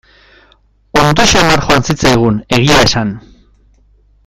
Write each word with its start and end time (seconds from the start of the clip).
Ondo 1.01 1.25
samar 1.33 1.61
joan 1.67 1.85
zitzaigun, 1.91 2.41
egia 2.59 2.81
esan. 2.89 3.13